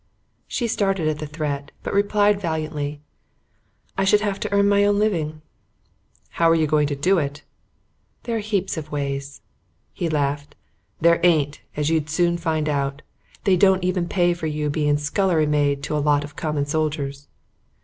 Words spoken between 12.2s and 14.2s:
find out. They don't even